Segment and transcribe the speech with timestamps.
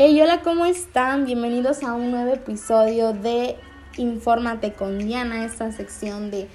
[0.00, 1.24] Hey, hola, ¿cómo están?
[1.24, 3.56] Bienvenidos a un nuevo episodio de
[3.96, 6.46] Infórmate con Diana, esta sección de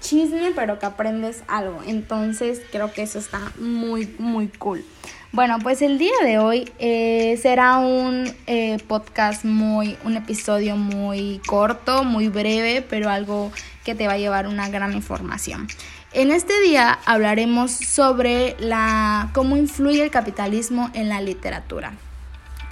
[0.00, 1.80] chisme, pero que aprendes algo.
[1.84, 4.84] Entonces, creo que eso está muy, muy cool.
[5.32, 11.40] Bueno, pues el día de hoy eh, será un eh, podcast muy, un episodio muy
[11.44, 13.50] corto, muy breve, pero algo
[13.82, 15.66] que te va a llevar una gran información.
[16.12, 21.94] En este día hablaremos sobre la, cómo influye el capitalismo en la literatura.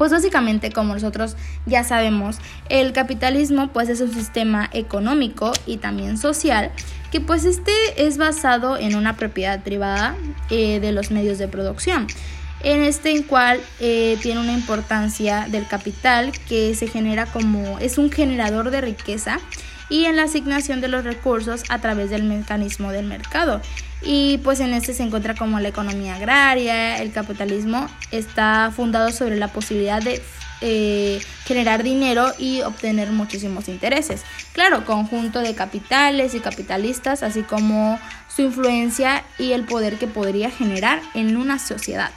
[0.00, 1.36] Pues básicamente, como nosotros
[1.66, 2.38] ya sabemos,
[2.70, 6.70] el capitalismo pues es un sistema económico y también social
[7.12, 10.16] que pues este es basado en una propiedad privada
[10.48, 12.06] eh, de los medios de producción
[12.62, 17.98] en este en cual eh, tiene una importancia del capital que se genera como es
[17.98, 19.38] un generador de riqueza
[19.90, 23.60] y en la asignación de los recursos a través del mecanismo del mercado
[24.02, 29.36] y pues en este se encuentra como la economía agraria, el capitalismo está fundado sobre
[29.36, 30.22] la posibilidad de
[30.62, 34.22] eh, generar dinero y obtener muchísimos intereses.
[34.52, 37.98] Claro, conjunto de capitales y capitalistas, así como
[38.34, 42.10] su influencia y el poder que podría generar en una sociedad.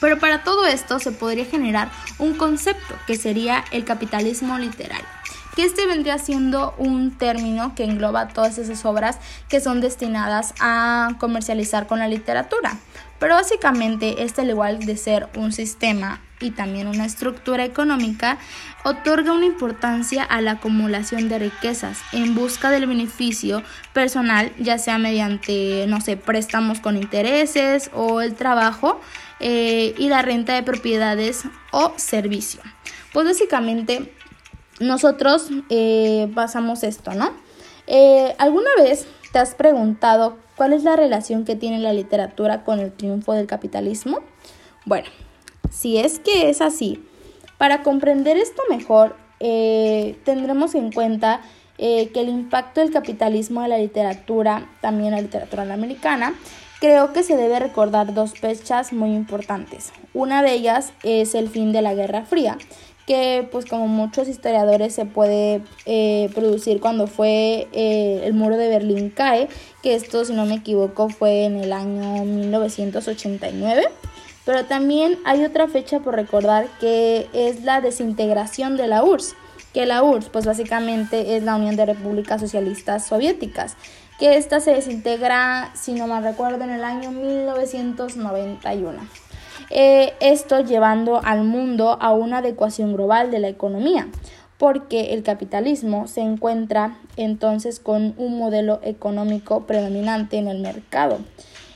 [0.00, 1.88] Pero para todo esto se podría generar
[2.18, 5.15] un concepto que sería el capitalismo literario
[5.56, 9.18] que este vendría siendo un término que engloba todas esas obras
[9.48, 12.78] que son destinadas a comercializar con la literatura.
[13.18, 18.36] Pero básicamente este al igual de ser un sistema y también una estructura económica,
[18.84, 23.62] otorga una importancia a la acumulación de riquezas en busca del beneficio
[23.94, 29.00] personal, ya sea mediante, no sé, préstamos con intereses o el trabajo
[29.40, 32.60] eh, y la renta de propiedades o servicio.
[33.14, 34.12] Pues básicamente
[34.80, 37.30] nosotros eh, basamos esto, ¿no?
[37.86, 42.80] Eh, ¿Alguna vez te has preguntado cuál es la relación que tiene la literatura con
[42.80, 44.20] el triunfo del capitalismo?
[44.84, 45.08] Bueno,
[45.70, 47.04] si es que es así,
[47.58, 51.40] para comprender esto mejor, eh, tendremos en cuenta
[51.78, 56.34] que el impacto del capitalismo de la literatura, también la literatura americana,
[56.80, 59.92] creo que se debe recordar dos fechas muy importantes.
[60.14, 62.56] Una de ellas es el fin de la Guerra Fría,
[63.06, 68.68] que pues como muchos historiadores se puede eh, producir cuando fue eh, el muro de
[68.68, 69.48] Berlín cae,
[69.82, 73.84] que esto si no me equivoco fue en el año 1989.
[74.44, 79.34] Pero también hay otra fecha por recordar que es la desintegración de la URSS,
[79.72, 83.76] que la URSS pues básicamente es la Unión de Repúblicas Socialistas Soviéticas,
[84.18, 89.25] que esta se desintegra, si no mal recuerdo, en el año 1991.
[89.70, 94.08] Eh, esto llevando al mundo a una adecuación global de la economía,
[94.58, 101.18] porque el capitalismo se encuentra entonces con un modelo económico predominante en el mercado.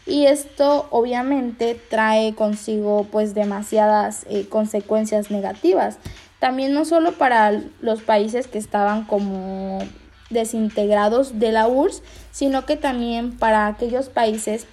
[0.07, 5.99] Y esto obviamente trae consigo pues demasiadas eh, consecuencias negativas.
[6.39, 9.79] También no solo para los países que estaban como
[10.31, 14.67] desintegrados de la URSS, sino que también para aquellos países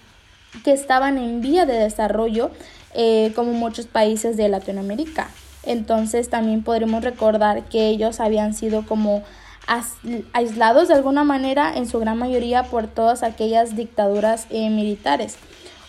[0.63, 2.51] que estaban en vía de desarrollo
[2.97, 5.29] eh, como muchos países de Latinoamérica.
[5.63, 9.23] Entonces también podremos recordar que ellos habían sido como
[10.33, 15.35] aislados de alguna manera en su gran mayoría por todas aquellas dictaduras eh, militares.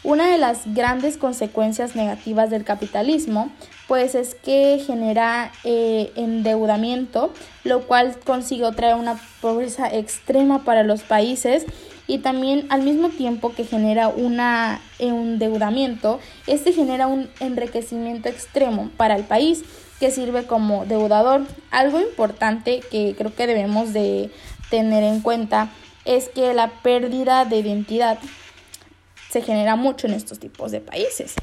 [0.04, 3.50] Una de las grandes consecuencias negativas del capitalismo
[3.86, 7.32] pues es que genera eh, endeudamiento,
[7.64, 11.64] lo cual consigue traer una pobreza extrema para los países
[12.08, 18.90] y también al mismo tiempo que genera una, un endeudamiento, este genera un enriquecimiento extremo
[18.96, 19.62] para el país
[20.00, 21.42] que sirve como deudador.
[21.70, 24.30] Algo importante que creo que debemos de
[24.70, 25.70] tener en cuenta
[26.06, 28.18] es que la pérdida de identidad
[29.28, 31.34] se genera mucho en estos tipos de países,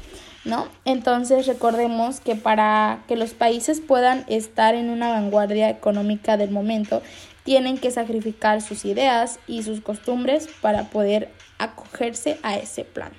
[0.44, 0.66] ¿no?
[0.84, 7.02] Entonces recordemos que para que los países puedan estar en una vanguardia económica del momento,
[7.46, 13.12] tienen que sacrificar sus ideas y sus costumbres para poder acogerse a ese plan.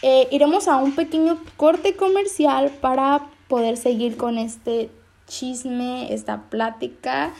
[0.00, 4.90] Eh, iremos a un pequeño corte comercial para poder seguir con este
[5.26, 7.32] chisme, esta plática.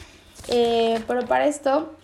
[0.49, 1.94] Eh, pero para esto,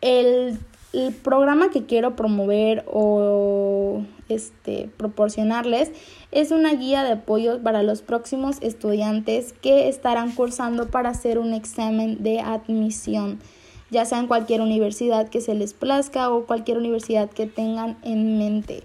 [0.00, 0.60] el
[0.92, 5.90] el programa que quiero promover o este, proporcionarles
[6.32, 11.52] es una guía de apoyo para los próximos estudiantes que estarán cursando para hacer un
[11.52, 13.38] examen de admisión,
[13.90, 18.38] ya sea en cualquier universidad que se les plazca o cualquier universidad que tengan en
[18.38, 18.84] mente.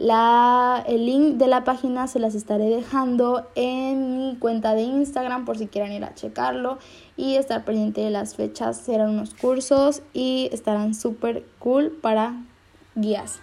[0.00, 5.44] La, el link de la página se las estaré dejando en mi cuenta de Instagram
[5.44, 6.78] por si quieren ir a checarlo
[7.18, 8.78] y estar pendiente de las fechas.
[8.78, 12.34] Serán unos cursos y estarán súper cool para
[12.94, 13.40] guías.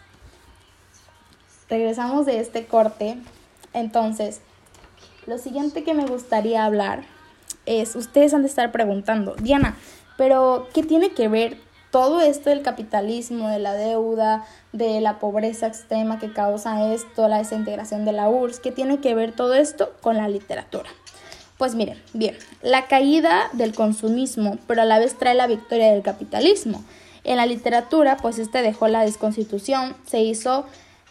[1.69, 3.19] Regresamos de este corte.
[3.74, 4.42] Entonces,
[5.27, 7.03] lo siguiente que me gustaría hablar
[7.68, 9.77] es, ustedes han de estar preguntando, Diana,
[10.18, 15.68] pero ¿qué tiene que ver todo esto del capitalismo, de la deuda, de la pobreza
[15.68, 19.94] extrema que causa esto, la desintegración de la URSS, ¿qué tiene que ver todo esto
[20.01, 20.89] con la literatura?
[21.57, 26.04] Pues miren, bien, la caída del consumismo, pero a la vez trae la victoria del
[26.04, 26.84] capitalismo.
[27.24, 30.66] En la literatura, pues este dejó la desconstitución, se hizo,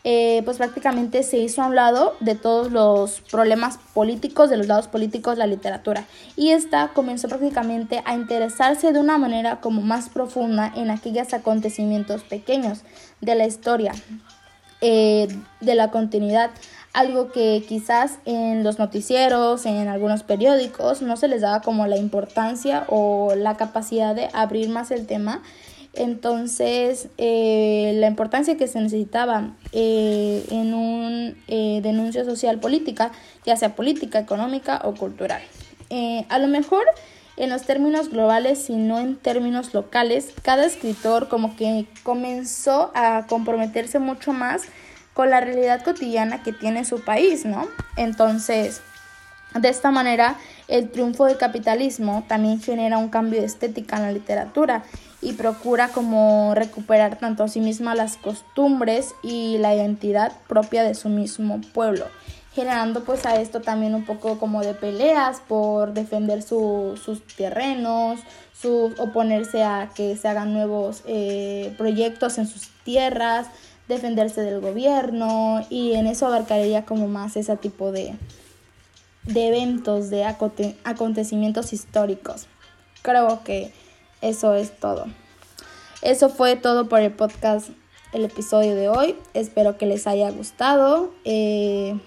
[0.09, 4.69] eh, pues prácticamente se hizo a un lado de todos los problemas políticos, de los
[4.69, 6.07] lados políticos, la literatura.
[6.37, 12.23] Y esta comenzó prácticamente a interesarse de una manera como más profunda en aquellos acontecimientos
[12.23, 12.83] pequeños
[13.21, 13.95] de la historia,
[14.81, 15.27] eh,
[15.61, 16.53] de la continuidad
[16.93, 21.99] algo que quizás en los noticieros, en algunos periódicos, no se les daba como la
[21.99, 25.43] importancia o la capacidad de abrir más el tema.
[25.97, 33.13] Entonces, eh, la importancia que se necesitaba eh, en un eh, denuncio social política,
[33.45, 35.43] ya sea política, económica o cultural.
[36.29, 36.85] a lo mejor
[37.37, 43.99] en los términos globales, sino en términos locales, cada escritor como que comenzó a comprometerse
[43.99, 44.63] mucho más
[45.15, 47.67] con la realidad cotidiana que tiene su país, ¿no?
[47.97, 48.83] Entonces,
[49.55, 50.37] de esta manera,
[50.69, 54.83] el triunfo del capitalismo también genera un cambio de estética en la literatura
[55.27, 60.95] y procura como recuperar tanto a sí misma las costumbres y la identidad propia de
[60.95, 62.07] su mismo pueblo,
[62.55, 68.21] generando pues a esto también un poco como de peleas por defender sus terrenos,
[68.57, 73.49] su, oponerse a que se hagan nuevos eh, proyectos en sus tierras,
[73.89, 78.15] defenderse del gobierno y en eso abarcaría como más ese tipo de,
[79.25, 82.47] de eventos, de acontecimientos históricos.
[83.03, 83.73] Creo que
[84.29, 85.07] eso es todo.
[86.03, 87.71] Eso fue todo por el podcast,
[88.13, 89.17] el episodio de hoy.
[89.35, 91.13] Espero que les haya gustado.
[91.25, 91.99] Eh,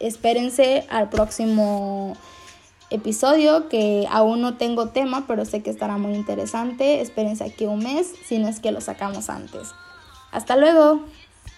[0.00, 2.16] espérense al próximo
[2.90, 7.00] episodio que aún no tengo tema, pero sé que estará muy interesante.
[7.00, 9.68] Espérense aquí un mes, si no es que lo sacamos antes.
[10.32, 11.04] Hasta luego.